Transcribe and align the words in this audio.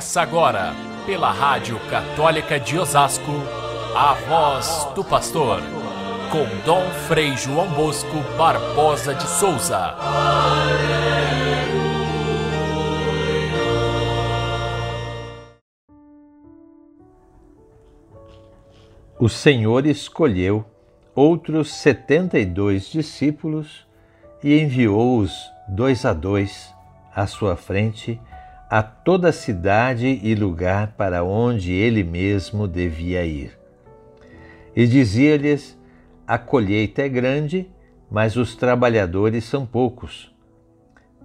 Começa 0.00 0.22
agora, 0.22 0.72
pela 1.04 1.30
Rádio 1.30 1.78
Católica 1.90 2.58
de 2.58 2.78
Osasco, 2.78 3.32
a 3.94 4.14
voz 4.14 4.88
do 4.94 5.04
pastor, 5.04 5.60
com 6.32 6.46
Dom 6.64 6.88
Frei 7.06 7.36
João 7.36 7.68
Bosco 7.68 8.16
Barbosa 8.38 9.14
de 9.14 9.28
Souza. 9.28 9.94
O 19.18 19.28
Senhor 19.28 19.84
escolheu 19.84 20.64
outros 21.14 21.74
setenta 21.74 22.38
e 22.38 22.46
dois 22.46 22.88
discípulos 22.88 23.86
e 24.42 24.60
enviou-os 24.60 25.34
dois 25.68 26.06
a 26.06 26.14
dois 26.14 26.74
à 27.14 27.26
sua 27.26 27.54
frente 27.54 28.18
a 28.70 28.84
toda 28.84 29.32
cidade 29.32 30.20
e 30.22 30.32
lugar 30.36 30.94
para 30.96 31.24
onde 31.24 31.72
ele 31.72 32.04
mesmo 32.04 32.68
devia 32.68 33.26
ir. 33.26 33.58
E 34.76 34.86
dizia-lhes: 34.86 35.76
A 36.24 36.38
colheita 36.38 37.02
é 37.02 37.08
grande, 37.08 37.68
mas 38.08 38.36
os 38.36 38.54
trabalhadores 38.54 39.42
são 39.42 39.66
poucos. 39.66 40.32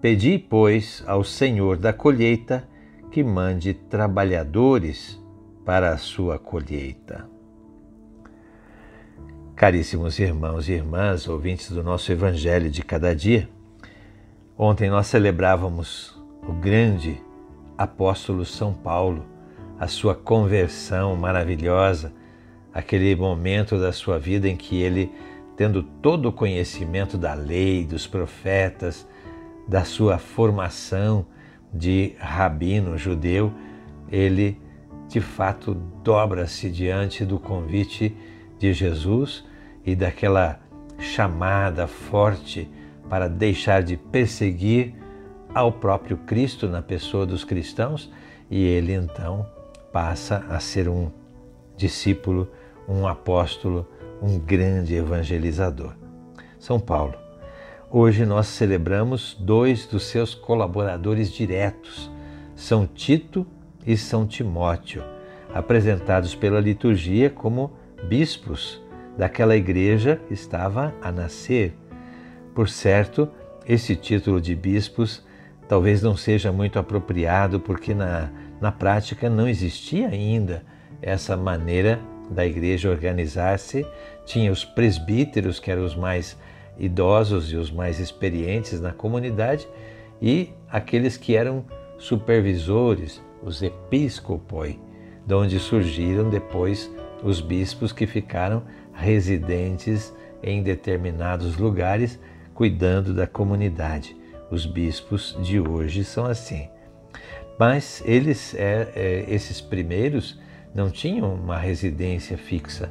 Pedi, 0.01 0.39
pois, 0.39 1.03
ao 1.05 1.23
Senhor 1.23 1.77
da 1.77 1.93
colheita 1.93 2.67
que 3.11 3.23
mande 3.23 3.75
trabalhadores 3.75 5.21
para 5.63 5.91
a 5.91 5.97
sua 5.97 6.39
colheita. 6.39 7.29
Caríssimos 9.55 10.17
irmãos 10.19 10.67
e 10.67 10.73
irmãs, 10.73 11.27
ouvintes 11.27 11.69
do 11.69 11.83
nosso 11.83 12.11
Evangelho 12.11 12.69
de 12.69 12.83
cada 12.83 13.15
dia, 13.15 13.47
ontem 14.57 14.89
nós 14.89 15.07
celebrávamos 15.07 16.19
o 16.47 16.51
grande 16.51 17.24
apóstolo 17.77 18.45
São 18.45 18.73
Paulo, 18.73 19.25
a 19.79 19.87
sua 19.87 20.15
conversão 20.15 21.15
maravilhosa, 21.15 22.13
aquele 22.73 23.15
momento 23.15 23.79
da 23.79 23.91
sua 23.91 24.17
vida 24.17 24.47
em 24.47 24.55
que 24.55 24.81
ele, 24.81 25.11
tendo 25.55 25.83
todo 25.83 26.29
o 26.29 26.33
conhecimento 26.33 27.17
da 27.17 27.33
lei, 27.33 27.85
dos 27.85 28.07
profetas, 28.07 29.07
da 29.67 29.83
sua 29.83 30.17
formação 30.17 31.25
de 31.73 32.13
rabino 32.19 32.97
judeu, 32.97 33.51
ele 34.11 34.61
de 35.07 35.19
fato 35.19 35.73
dobra-se 36.03 36.69
diante 36.69 37.25
do 37.25 37.39
convite 37.39 38.15
de 38.57 38.73
Jesus 38.73 39.43
e 39.85 39.95
daquela 39.95 40.59
chamada 40.99 41.87
forte 41.87 42.69
para 43.09 43.27
deixar 43.27 43.83
de 43.83 43.97
perseguir 43.97 44.95
ao 45.55 45.71
próprio 45.71 46.17
Cristo 46.17 46.67
na 46.67 46.81
pessoa 46.81 47.25
dos 47.25 47.45
cristãos 47.45 48.11
e 48.51 48.61
ele 48.61 48.93
então 48.93 49.45
passa 49.91 50.45
a 50.49 50.59
ser 50.59 50.89
um 50.89 51.09
discípulo, 51.77 52.49
um 52.85 53.07
apóstolo, 53.07 53.87
um 54.21 54.37
grande 54.37 54.95
evangelizador. 54.95 55.93
São 56.59 56.77
Paulo. 56.77 57.15
Hoje 57.89 58.25
nós 58.25 58.47
celebramos 58.47 59.37
dois 59.39 59.85
dos 59.85 60.03
seus 60.03 60.35
colaboradores 60.35 61.31
diretos, 61.31 62.11
São 62.53 62.85
Tito 62.85 63.47
e 63.87 63.95
São 63.95 64.27
Timóteo, 64.27 65.03
apresentados 65.53 66.35
pela 66.35 66.59
liturgia 66.59 67.29
como 67.29 67.71
bispos 68.09 68.81
daquela 69.17 69.55
igreja 69.55 70.19
que 70.27 70.33
estava 70.33 70.93
a 71.01 71.13
nascer. 71.13 71.73
Por 72.53 72.67
certo, 72.67 73.29
esse 73.65 73.95
título 73.95 74.41
de 74.41 74.53
bispos 74.53 75.23
talvez 75.67 76.01
não 76.01 76.15
seja 76.15 76.51
muito 76.51 76.79
apropriado, 76.79 77.59
porque 77.59 77.93
na, 77.93 78.29
na 78.61 78.71
prática 78.71 79.29
não 79.29 79.47
existia 79.47 80.07
ainda 80.07 80.63
essa 81.01 81.35
maneira 81.35 81.99
da 82.29 82.45
igreja 82.45 82.89
organizar-se. 82.89 83.85
Tinha 84.25 84.51
os 84.51 84.65
presbíteros, 84.65 85.59
que 85.59 85.71
eram 85.71 85.85
os 85.85 85.95
mais 85.95 86.37
idosos 86.77 87.51
e 87.51 87.55
os 87.55 87.71
mais 87.71 87.99
experientes 87.99 88.81
na 88.81 88.91
comunidade, 88.91 89.67
e 90.21 90.49
aqueles 90.69 91.17
que 91.17 91.35
eram 91.35 91.65
supervisores, 91.97 93.21
os 93.43 93.61
episcopoi, 93.61 94.79
de 95.25 95.33
onde 95.33 95.59
surgiram 95.59 96.29
depois 96.29 96.91
os 97.23 97.41
bispos 97.41 97.91
que 97.91 98.05
ficaram 98.05 98.63
residentes 98.93 100.13
em 100.41 100.61
determinados 100.61 101.57
lugares, 101.57 102.19
cuidando 102.53 103.13
da 103.13 103.27
comunidade. 103.27 104.15
Os 104.49 104.65
bispos 104.65 105.37
de 105.41 105.59
hoje 105.59 106.03
são 106.03 106.25
assim. 106.25 106.69
Mas 107.57 108.03
eles, 108.05 108.53
é, 108.55 108.91
é, 108.95 109.25
esses 109.27 109.61
primeiros, 109.61 110.39
não 110.73 110.89
tinham 110.89 111.33
uma 111.33 111.57
residência 111.57 112.37
fixa. 112.37 112.89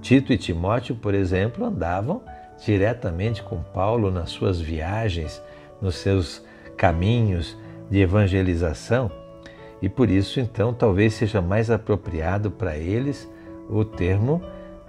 Tito 0.00 0.32
e 0.32 0.38
Timóteo, 0.38 0.94
por 0.94 1.14
exemplo, 1.14 1.64
andavam 1.64 2.22
diretamente 2.64 3.42
com 3.42 3.62
Paulo 3.62 4.10
nas 4.10 4.30
suas 4.30 4.60
viagens, 4.60 5.42
nos 5.80 5.96
seus 5.96 6.44
caminhos 6.76 7.56
de 7.90 8.00
evangelização, 8.00 9.10
e 9.80 9.88
por 9.88 10.10
isso, 10.10 10.40
então, 10.40 10.72
talvez 10.72 11.14
seja 11.14 11.42
mais 11.42 11.70
apropriado 11.70 12.50
para 12.50 12.76
eles 12.76 13.30
o 13.68 13.84
termo 13.84 14.42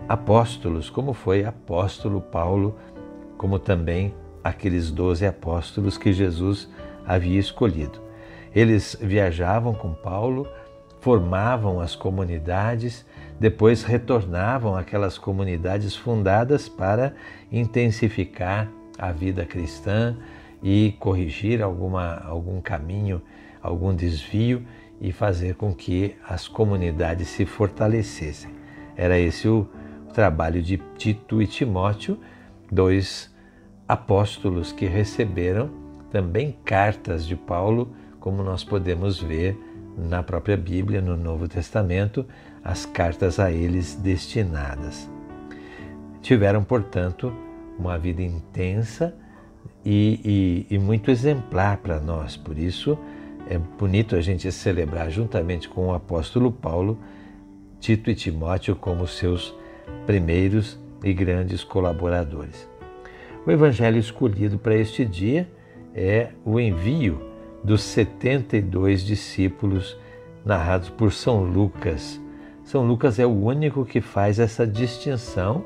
apóstolos, 0.07 0.89
como 0.89 1.13
foi 1.13 1.43
apóstolo 1.43 2.21
Paulo, 2.21 2.75
como 3.37 3.59
também 3.59 4.13
aqueles 4.47 4.91
doze 4.91 5.25
apóstolos 5.25 5.97
que 5.97 6.13
Jesus 6.13 6.69
havia 7.05 7.39
escolhido. 7.39 8.01
Eles 8.55 8.97
viajavam 8.99 9.73
com 9.73 9.93
Paulo, 9.93 10.47
formavam 10.99 11.79
as 11.79 11.95
comunidades, 11.95 13.05
depois 13.39 13.83
retornavam 13.83 14.75
àquelas 14.75 15.17
comunidades 15.17 15.95
fundadas 15.95 16.67
para 16.67 17.13
intensificar 17.51 18.69
a 18.97 19.11
vida 19.11 19.45
cristã 19.45 20.17
e 20.63 20.95
corrigir 20.99 21.61
alguma, 21.61 22.15
algum 22.25 22.59
caminho, 22.59 23.21
algum 23.61 23.93
desvio 23.93 24.65
e 24.99 25.11
fazer 25.11 25.55
com 25.55 25.73
que 25.73 26.15
as 26.27 26.47
comunidades 26.47 27.27
se 27.27 27.45
fortalecessem. 27.45 28.49
Era 28.95 29.19
esse 29.19 29.47
o 29.47 29.67
trabalho 30.13 30.61
de 30.61 30.77
Tito 30.97 31.41
e 31.41 31.45
Timóteo, 31.45 32.17
dois 32.71 33.31
apóstolos 33.87 34.71
que 34.71 34.85
receberam 34.85 35.69
também 36.11 36.55
cartas 36.65 37.25
de 37.25 37.35
Paulo, 37.35 37.93
como 38.19 38.43
nós 38.43 38.63
podemos 38.63 39.21
ver 39.21 39.57
na 39.97 40.21
própria 40.21 40.57
Bíblia, 40.57 41.01
no 41.01 41.17
Novo 41.17 41.47
Testamento, 41.47 42.25
as 42.63 42.85
cartas 42.85 43.39
a 43.39 43.51
eles 43.51 43.95
destinadas. 43.95 45.09
Tiveram, 46.21 46.63
portanto, 46.63 47.33
uma 47.79 47.97
vida 47.97 48.21
intensa 48.21 49.15
e, 49.85 50.65
e, 50.69 50.75
e 50.75 50.79
muito 50.79 51.09
exemplar 51.09 51.77
para 51.77 51.99
nós, 51.99 52.35
por 52.35 52.57
isso 52.57 52.97
é 53.49 53.57
bonito 53.57 54.15
a 54.15 54.21
gente 54.21 54.51
celebrar 54.51 55.09
juntamente 55.09 55.69
com 55.69 55.87
o 55.87 55.93
apóstolo 55.93 56.51
Paulo, 56.51 56.99
Tito 57.79 58.09
e 58.09 58.15
Timóteo 58.15 58.75
como 58.75 59.07
seus 59.07 59.55
primeiros 60.05 60.77
e 61.03 61.13
grandes 61.13 61.63
colaboradores. 61.63 62.67
O 63.47 63.51
evangelho 63.51 63.97
escolhido 63.97 64.59
para 64.59 64.75
este 64.75 65.05
dia 65.05 65.47
é 65.95 66.31
o 66.43 66.59
envio 66.59 67.21
dos 67.63 67.81
72 67.81 69.05
discípulos 69.05 69.97
narrados 70.43 70.89
por 70.89 71.13
São 71.13 71.45
Lucas. 71.45 72.19
São 72.65 72.85
Lucas 72.85 73.19
é 73.19 73.25
o 73.25 73.31
único 73.31 73.85
que 73.85 74.01
faz 74.01 74.37
essa 74.37 74.67
distinção 74.67 75.63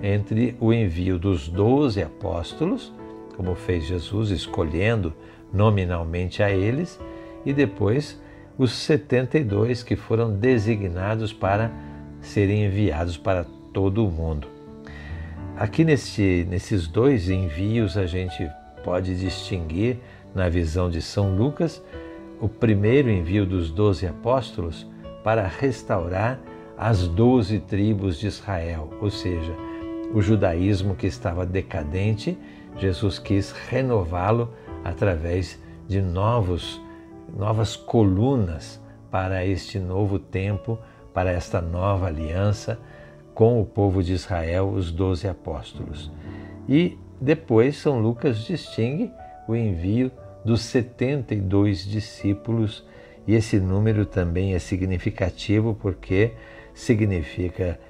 entre 0.00 0.56
o 0.58 0.72
envio 0.72 1.18
dos 1.18 1.46
doze 1.46 2.02
apóstolos, 2.02 2.90
como 3.36 3.54
fez 3.54 3.84
Jesus, 3.84 4.30
escolhendo 4.30 5.12
nominalmente 5.52 6.42
a 6.42 6.50
eles, 6.50 6.98
e 7.44 7.52
depois 7.52 8.18
os 8.56 8.72
72 8.72 9.82
que 9.82 9.94
foram 9.94 10.32
designados 10.34 11.34
para 11.34 11.70
serem 12.22 12.64
enviados 12.64 13.18
para 13.18 13.44
todo 13.74 14.06
o 14.06 14.10
mundo. 14.10 14.59
Aqui 15.60 15.84
nesse, 15.84 16.46
nesses 16.48 16.86
dois 16.86 17.28
envios 17.28 17.98
a 17.98 18.06
gente 18.06 18.50
pode 18.82 19.14
distinguir, 19.14 19.98
na 20.34 20.48
visão 20.48 20.88
de 20.88 21.02
São 21.02 21.36
Lucas, 21.36 21.84
o 22.40 22.48
primeiro 22.48 23.10
envio 23.10 23.44
dos 23.44 23.70
doze 23.70 24.06
apóstolos 24.06 24.90
para 25.22 25.46
restaurar 25.46 26.40
as 26.78 27.06
doze 27.06 27.60
tribos 27.60 28.18
de 28.18 28.26
Israel, 28.26 28.88
ou 29.02 29.10
seja, 29.10 29.54
o 30.14 30.22
judaísmo 30.22 30.94
que 30.94 31.06
estava 31.06 31.44
decadente, 31.44 32.38
Jesus 32.78 33.18
quis 33.18 33.52
renová-lo 33.52 34.54
através 34.82 35.60
de 35.86 36.00
novos, 36.00 36.80
novas 37.36 37.76
colunas 37.76 38.80
para 39.10 39.44
este 39.44 39.78
novo 39.78 40.18
tempo, 40.18 40.78
para 41.12 41.30
esta 41.30 41.60
nova 41.60 42.06
aliança 42.06 42.80
com 43.40 43.58
o 43.58 43.64
povo 43.64 44.02
de 44.02 44.12
Israel, 44.12 44.68
os 44.68 44.92
doze 44.92 45.26
apóstolos. 45.26 46.12
E 46.68 46.98
depois 47.18 47.78
São 47.78 47.98
Lucas 47.98 48.44
distingue 48.44 49.10
o 49.48 49.56
envio 49.56 50.12
dos 50.44 50.60
72 50.60 51.86
discípulos 51.86 52.86
E 53.26 53.34
esse 53.34 53.58
número 53.58 54.04
também 54.04 54.52
é 54.52 54.58
significativo 54.58 55.74
porque 55.74 56.32
significa 56.74 57.80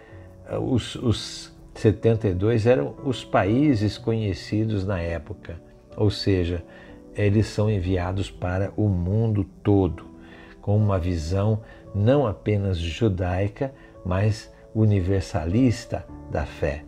eh, 0.49 0.57
os, 0.57 0.95
os 0.95 1.53
72 1.75 2.65
eram 2.65 2.95
os 3.05 3.25
países 3.25 3.99
conhecidos 3.99 4.87
na 4.87 5.01
época, 5.01 5.61
ou 5.97 6.13
seja, 6.13 6.63
eles 7.17 7.49
são 7.49 7.69
enviados 7.69 8.31
para 8.31 8.73
o 8.77 8.89
mundo 8.89 9.45
todo, 9.65 10.05
com 10.61 10.77
uma 10.77 10.99
visão 10.99 11.61
não 11.93 12.25
apenas 12.25 12.79
judaica, 12.79 13.75
mas 14.05 14.49
universalista 14.75 16.05
da 16.31 16.45
fé. 16.45 16.85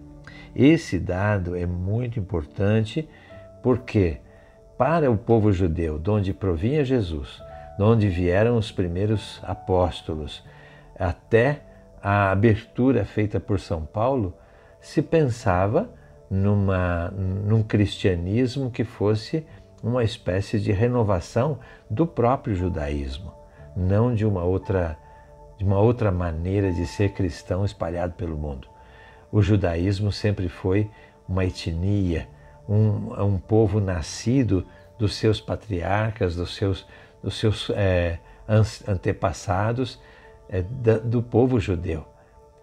Esse 0.55 0.99
dado 0.99 1.57
é 1.57 1.67
muito 1.67 2.19
importante 2.19 3.09
porque, 3.63 4.19
para 4.77 5.11
o 5.11 5.17
povo 5.17 5.53
judeu, 5.53 5.99
de 5.99 6.11
onde 6.11 6.35
provinha 6.35 6.85
Jesus, 6.85 7.43
de 7.77 7.83
onde 7.83 8.09
vieram 8.09 8.57
os 8.57 8.71
primeiros 8.71 9.41
apóstolos, 9.43 10.45
até 10.99 11.63
a 12.03 12.31
abertura 12.31 13.05
feita 13.05 13.41
por 13.41 13.61
São 13.61 13.85
Paulo, 13.85 14.35
se 14.81 15.01
pensava 15.01 15.89
numa, 16.29 17.11
num 17.11 17.63
cristianismo 17.63 18.71
que 18.71 18.85
fosse 18.85 19.47
uma 19.83 20.05
espécie 20.05 20.59
de 20.59 20.73
renovação 20.73 21.59
do 21.91 22.07
próprio 22.07 22.55
judaísmo, 22.55 23.33
não 23.77 24.15
de 24.15 24.25
uma 24.25 24.43
outra, 24.43 24.97
de 25.63 25.69
uma 25.69 25.79
outra 25.79 26.11
maneira 26.11 26.73
de 26.73 26.85
ser 26.85 27.11
cristão 27.11 27.65
espalhado 27.65 28.15
pelo 28.15 28.37
mundo. 28.37 28.67
O 29.31 29.41
judaísmo 29.41 30.11
sempre 30.11 30.49
foi 30.49 30.91
uma 31.29 31.45
etnia, 31.45 32.29
um, 32.69 33.13
um 33.23 33.39
povo 33.39 33.81
nascido 33.81 34.67
dos 34.99 35.15
seus 35.15 35.41
patriarcas, 35.41 36.35
dos 36.35 36.57
seus, 36.57 36.85
dos 37.23 37.39
seus 37.39 37.71
é, 37.71 38.19
antepassados, 38.89 40.01
é, 40.49 40.63
do 40.63 41.23
povo 41.23 41.61
judeu. 41.61 42.05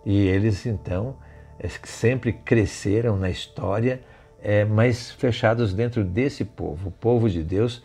E 0.06 0.28
eles 0.28 0.66
então 0.66 1.16
é, 1.58 1.70
sempre 1.86 2.34
cresceram 2.34 3.16
na 3.16 3.30
história, 3.30 4.02
é, 4.42 4.66
mas 4.66 5.10
fechados 5.12 5.74
dentro 5.74 6.04
desse 6.04 6.44
povo, 6.44 6.90
o 6.90 6.92
povo 6.92 7.30
de 7.30 7.44
Deus 7.44 7.82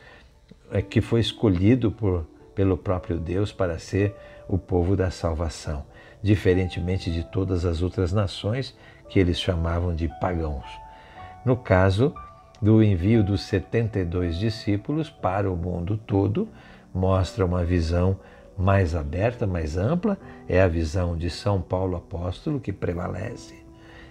é, 0.73 0.83
que 0.83 1.01
foi 1.01 1.21
escolhido 1.21 1.93
por, 1.93 2.27
pelo 2.53 2.77
próprio 2.77 3.17
Deus 3.17 3.53
para 3.53 3.79
ser 3.79 4.15
o 4.49 4.59
povo 4.59 4.97
da 4.97 5.11
salvação 5.11 5.85
diferentemente 6.25 7.13
de 7.13 7.23
todas 7.23 7.67
as 7.67 7.83
outras 7.83 8.11
nações 8.11 8.75
que 9.11 9.21
eles 9.21 9.39
chamavam 9.39 9.95
de 9.95 10.09
pagãos. 10.19 10.65
No 11.45 11.55
caso 11.55 12.15
do 12.63 12.83
envio 12.83 13.23
dos 13.23 13.43
72 13.43 14.39
discípulos 14.39 15.11
para 15.11 15.53
o 15.53 15.55
mundo 15.55 15.99
todo, 15.99 16.49
mostra 16.95 17.45
uma 17.45 17.63
visão 17.63 18.19
mais 18.57 18.95
aberta, 18.95 19.47
mais 19.47 19.77
ampla, 19.77 20.17
é 20.49 20.63
a 20.63 20.69
visão 20.69 21.15
de 21.15 21.29
São 21.29 21.61
Paulo 21.61 21.95
apóstolo 21.95 22.59
que 22.59 22.73
prevalece 22.73 23.63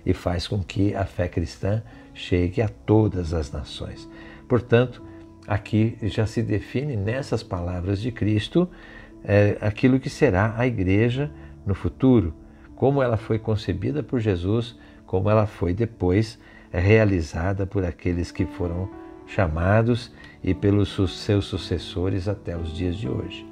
e 0.06 0.14
faz 0.14 0.48
com 0.48 0.62
que 0.62 0.94
a 0.94 1.06
fé 1.06 1.28
cristã 1.28 1.82
chegue 2.14 2.62
a 2.62 2.70
todas 2.70 3.34
as 3.34 3.52
nações. 3.52 4.08
Portanto, 4.48 5.02
aqui 5.48 5.98
já 6.04 6.28
se 6.28 6.44
define 6.44 6.96
nessas 6.96 7.42
palavras 7.42 8.00
de 8.00 8.12
Cristo 8.12 8.70
é, 9.24 9.58
aquilo 9.62 10.00
que 10.00 10.10
será 10.10 10.54
a 10.58 10.68
igreja 10.68 11.32
no 11.66 11.74
futuro, 11.74 12.34
como 12.76 13.02
ela 13.02 13.18
foi 13.18 13.40
concebida 13.40 14.04
por 14.04 14.20
Jesus, 14.20 14.78
como 15.06 15.30
ela 15.30 15.46
foi 15.46 15.74
depois 15.74 16.40
realizada 16.72 17.66
por 17.66 17.86
aqueles 17.86 18.32
que 18.32 18.46
foram 18.46 18.90
chamados 19.28 20.12
e 20.44 20.54
pelos 20.54 20.96
seus 21.12 21.46
sucessores 21.46 22.28
até 22.28 22.58
os 22.58 22.74
dias 22.74 22.96
de 22.98 23.08
hoje. 23.08 23.46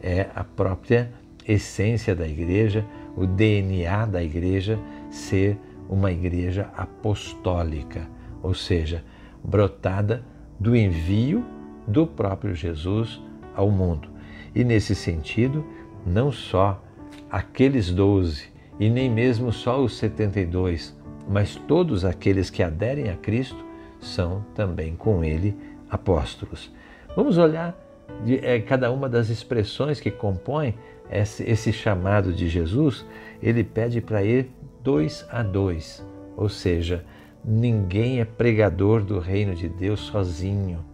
É 0.00 0.28
a 0.34 0.44
própria 0.44 1.12
essência 1.46 2.14
da 2.14 2.26
igreja, 2.26 2.84
o 3.16 3.26
DNA 3.26 4.06
da 4.06 4.22
igreja 4.22 4.78
ser 5.10 5.58
uma 5.88 6.12
igreja 6.12 6.70
apostólica, 6.76 8.08
ou 8.42 8.54
seja, 8.54 9.02
brotada 9.42 10.22
do 10.58 10.76
envio 10.76 11.44
do 11.86 12.06
próprio 12.06 12.54
Jesus 12.54 13.20
ao 13.54 13.70
mundo. 13.70 14.17
E 14.54 14.64
nesse 14.64 14.94
sentido, 14.94 15.64
não 16.06 16.32
só 16.32 16.82
aqueles 17.30 17.90
doze, 17.90 18.48
e 18.80 18.88
nem 18.88 19.10
mesmo 19.10 19.52
só 19.52 19.82
os 19.82 19.96
setenta 19.96 20.40
e 20.40 20.46
dois, 20.46 20.96
mas 21.28 21.56
todos 21.56 22.04
aqueles 22.04 22.48
que 22.48 22.62
aderem 22.62 23.10
a 23.10 23.16
Cristo 23.16 23.62
são 24.00 24.44
também 24.54 24.94
com 24.94 25.22
ele 25.24 25.56
apóstolos. 25.90 26.72
Vamos 27.14 27.36
olhar 27.38 27.76
de, 28.24 28.38
é, 28.38 28.60
cada 28.60 28.90
uma 28.90 29.08
das 29.08 29.28
expressões 29.28 30.00
que 30.00 30.10
compõem 30.10 30.74
esse, 31.10 31.42
esse 31.42 31.72
chamado 31.72 32.32
de 32.32 32.48
Jesus. 32.48 33.04
Ele 33.42 33.64
pede 33.64 34.00
para 34.00 34.22
ir 34.22 34.50
dois 34.82 35.26
a 35.30 35.42
dois, 35.42 36.06
ou 36.36 36.48
seja, 36.48 37.04
ninguém 37.44 38.20
é 38.20 38.24
pregador 38.24 39.02
do 39.02 39.18
reino 39.18 39.54
de 39.54 39.68
Deus 39.68 40.00
sozinho. 40.00 40.84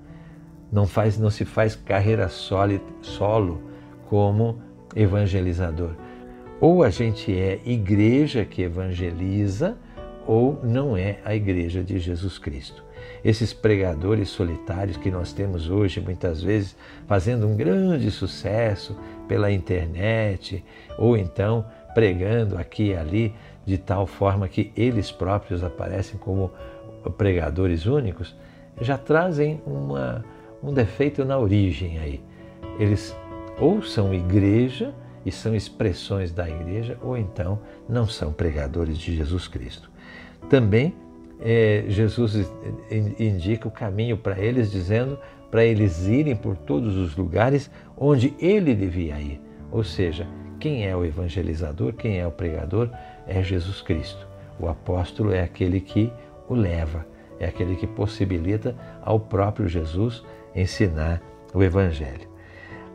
Não, 0.74 0.88
faz, 0.88 1.16
não 1.16 1.30
se 1.30 1.44
faz 1.44 1.76
carreira 1.76 2.28
solo, 2.28 2.80
solo 3.00 3.62
como 4.08 4.60
evangelizador. 4.96 5.92
Ou 6.60 6.82
a 6.82 6.90
gente 6.90 7.32
é 7.32 7.60
igreja 7.64 8.44
que 8.44 8.62
evangeliza, 8.62 9.78
ou 10.26 10.58
não 10.64 10.96
é 10.96 11.20
a 11.24 11.32
igreja 11.32 11.80
de 11.84 12.00
Jesus 12.00 12.38
Cristo. 12.38 12.82
Esses 13.24 13.52
pregadores 13.52 14.30
solitários 14.30 14.96
que 14.96 15.12
nós 15.12 15.32
temos 15.32 15.70
hoje, 15.70 16.00
muitas 16.00 16.42
vezes 16.42 16.76
fazendo 17.06 17.46
um 17.46 17.54
grande 17.56 18.10
sucesso 18.10 18.96
pela 19.28 19.52
internet, 19.52 20.64
ou 20.98 21.16
então 21.16 21.64
pregando 21.94 22.58
aqui 22.58 22.88
e 22.88 22.96
ali, 22.96 23.32
de 23.64 23.78
tal 23.78 24.08
forma 24.08 24.48
que 24.48 24.72
eles 24.76 25.12
próprios 25.12 25.62
aparecem 25.62 26.18
como 26.18 26.50
pregadores 27.16 27.86
únicos, 27.86 28.34
já 28.80 28.98
trazem 28.98 29.62
uma, 29.64 30.24
um 30.64 30.72
defeito 30.72 31.24
na 31.24 31.38
origem 31.38 31.98
aí. 31.98 32.20
Eles 32.78 33.16
ou 33.58 33.82
são 33.82 34.12
igreja, 34.12 34.94
e 35.24 35.32
são 35.32 35.54
expressões 35.54 36.32
da 36.32 36.48
igreja, 36.48 36.98
ou 37.02 37.16
então 37.16 37.58
não 37.88 38.06
são 38.06 38.32
pregadores 38.32 38.98
de 38.98 39.16
Jesus 39.16 39.48
Cristo. 39.48 39.90
Também 40.48 40.94
é, 41.40 41.84
Jesus 41.88 42.50
indica 43.18 43.66
o 43.66 43.70
caminho 43.70 44.16
para 44.16 44.38
eles, 44.38 44.70
dizendo 44.70 45.18
para 45.50 45.64
eles 45.64 46.06
irem 46.06 46.36
por 46.36 46.56
todos 46.56 46.96
os 46.96 47.16
lugares 47.16 47.70
onde 47.96 48.34
ele 48.38 48.74
devia 48.74 49.18
ir. 49.18 49.40
Ou 49.70 49.82
seja, 49.82 50.26
quem 50.60 50.86
é 50.86 50.94
o 50.94 51.04
evangelizador, 51.04 51.94
quem 51.94 52.18
é 52.18 52.26
o 52.26 52.30
pregador, 52.30 52.90
é 53.26 53.42
Jesus 53.42 53.80
Cristo. 53.80 54.26
O 54.58 54.68
apóstolo 54.68 55.32
é 55.32 55.42
aquele 55.42 55.80
que 55.80 56.12
o 56.48 56.54
leva, 56.54 57.06
é 57.40 57.46
aquele 57.46 57.76
que 57.76 57.86
possibilita 57.86 58.76
ao 59.02 59.18
próprio 59.18 59.68
Jesus 59.68 60.22
ensinar 60.54 61.20
o 61.52 61.62
evangelho. 61.62 62.28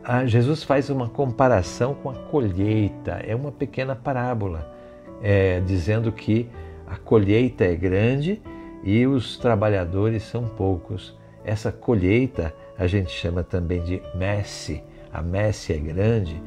Ah, 0.02 0.24
Jesus 0.24 0.62
faz 0.62 0.88
uma 0.88 1.08
comparação 1.08 1.94
com 1.94 2.10
a 2.10 2.14
colheita, 2.14 3.22
é 3.26 3.34
uma 3.34 3.52
pequena 3.52 3.94
parábola, 3.94 4.74
é, 5.22 5.60
dizendo 5.60 6.10
que 6.10 6.48
a 6.86 6.96
colheita 6.96 7.64
é 7.64 7.76
grande 7.76 8.40
e 8.82 9.06
os 9.06 9.36
trabalhadores 9.36 10.22
são 10.22 10.46
poucos. 10.48 11.16
Essa 11.44 11.70
colheita 11.70 12.54
a 12.78 12.86
gente 12.86 13.10
chama 13.10 13.42
também 13.42 13.82
de 13.82 14.02
messe, 14.14 14.82
a 15.12 15.20
messe 15.20 15.72
é 15.72 15.76
grande, 15.76 16.40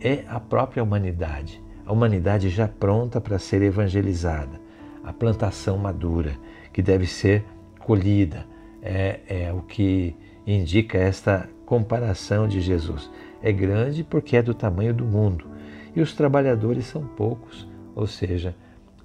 é 0.00 0.24
a 0.28 0.38
própria 0.38 0.82
humanidade. 0.82 1.62
A 1.84 1.92
humanidade 1.92 2.48
já 2.48 2.68
pronta 2.68 3.20
para 3.20 3.40
ser 3.40 3.60
evangelizada, 3.62 4.60
a 5.02 5.12
plantação 5.12 5.76
madura, 5.76 6.32
que 6.72 6.80
deve 6.80 7.06
ser 7.06 7.44
colhida, 7.80 8.46
é, 8.80 9.20
é 9.26 9.52
o 9.52 9.62
que 9.62 10.14
indica 10.46 10.98
esta 10.98 11.48
comparação 11.66 12.48
de 12.48 12.60
Jesus. 12.60 13.10
É 13.42 13.52
grande 13.52 14.04
porque 14.04 14.36
é 14.36 14.42
do 14.42 14.54
tamanho 14.54 14.92
do 14.92 15.04
mundo 15.04 15.46
e 15.94 16.00
os 16.00 16.14
trabalhadores 16.14 16.86
são 16.86 17.04
poucos, 17.04 17.68
ou 17.94 18.06
seja, 18.06 18.54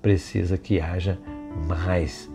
precisa 0.01 0.57
que 0.57 0.79
haja 0.79 1.17
mais 1.67 2.29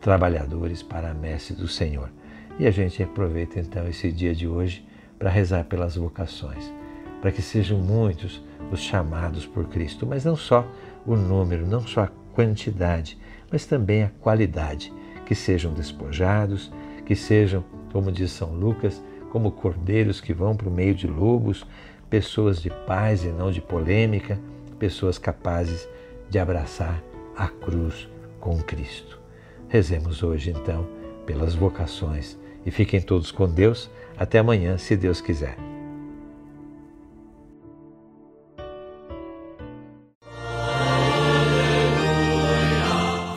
trabalhadores 0.00 0.82
para 0.82 1.10
a 1.10 1.14
messe 1.14 1.54
do 1.54 1.68
Senhor. 1.68 2.10
E 2.58 2.66
a 2.66 2.70
gente 2.70 3.02
aproveita 3.02 3.60
então 3.60 3.86
esse 3.88 4.10
dia 4.10 4.34
de 4.34 4.46
hoje 4.46 4.86
para 5.18 5.30
rezar 5.30 5.64
pelas 5.64 5.96
vocações, 5.96 6.72
para 7.20 7.30
que 7.30 7.40
sejam 7.40 7.78
muitos 7.78 8.42
os 8.70 8.80
chamados 8.80 9.46
por 9.46 9.68
Cristo, 9.68 10.06
mas 10.06 10.24
não 10.24 10.34
só 10.36 10.66
o 11.06 11.14
número, 11.14 11.66
não 11.66 11.80
só 11.80 12.02
a 12.02 12.10
quantidade, 12.34 13.18
mas 13.50 13.66
também 13.66 14.02
a 14.02 14.10
qualidade, 14.20 14.92
que 15.24 15.34
sejam 15.34 15.72
despojados, 15.72 16.72
que 17.06 17.14
sejam, 17.14 17.64
como 17.92 18.10
diz 18.10 18.30
São 18.32 18.54
Lucas, 18.54 19.02
como 19.30 19.52
cordeiros 19.52 20.20
que 20.20 20.32
vão 20.32 20.56
para 20.56 20.68
o 20.68 20.72
meio 20.72 20.94
de 20.94 21.06
lobos, 21.06 21.66
pessoas 22.08 22.60
de 22.60 22.70
paz 22.70 23.24
e 23.24 23.28
não 23.28 23.50
de 23.50 23.60
polêmica, 23.60 24.38
pessoas 24.78 25.18
capazes 25.18 25.88
de 26.28 26.38
abraçar 26.38 27.02
a 27.36 27.46
cruz 27.48 28.08
com 28.40 28.58
Cristo. 28.62 29.20
Rezemos 29.68 30.22
hoje, 30.22 30.50
então, 30.50 30.86
pelas 31.24 31.54
vocações 31.54 32.38
e 32.66 32.70
fiquem 32.70 33.00
todos 33.00 33.30
com 33.30 33.48
Deus. 33.48 33.90
Até 34.18 34.38
amanhã, 34.38 34.76
se 34.76 34.96
Deus 34.96 35.20
quiser. 35.20 35.56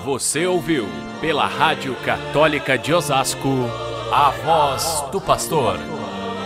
Você 0.04 0.46
ouviu 0.46 0.86
pela 1.20 1.46
Rádio 1.46 1.96
Católica 2.06 2.78
de 2.78 2.94
Osasco 2.94 3.85
a 4.18 4.30
voz 4.30 5.04
do 5.12 5.20
pastor 5.20 5.78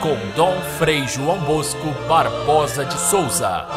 com 0.02 0.16
Dom 0.36 0.60
Frei 0.80 1.08
João 1.08 1.38
Bosco 1.42 1.92
Barbosa 2.08 2.84
de 2.84 2.98
Souza. 2.98 3.68